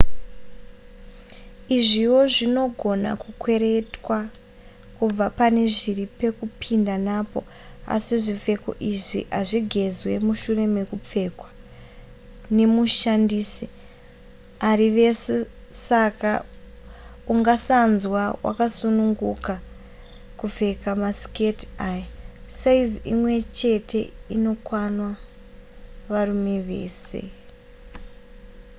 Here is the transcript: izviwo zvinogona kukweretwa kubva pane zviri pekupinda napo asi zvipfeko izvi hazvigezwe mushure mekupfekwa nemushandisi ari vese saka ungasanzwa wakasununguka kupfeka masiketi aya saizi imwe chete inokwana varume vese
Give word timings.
izviwo 1.77 2.19
zvinogona 2.33 3.11
kukweretwa 3.23 4.17
kubva 4.95 5.25
pane 5.39 5.61
zviri 5.75 6.05
pekupinda 6.19 6.95
napo 7.09 7.39
asi 7.95 8.15
zvipfeko 8.23 8.69
izvi 8.91 9.21
hazvigezwe 9.35 10.11
mushure 10.27 10.63
mekupfekwa 10.77 11.49
nemushandisi 12.55 13.65
ari 14.69 14.87
vese 14.97 15.33
saka 15.87 16.31
ungasanzwa 17.33 18.21
wakasununguka 18.45 19.53
kupfeka 20.39 20.89
masiketi 21.03 21.65
aya 21.89 22.05
saizi 22.59 22.97
imwe 23.13 23.33
chete 23.57 23.99
inokwana 24.35 25.07
varume 26.11 26.55
vese 26.69 27.19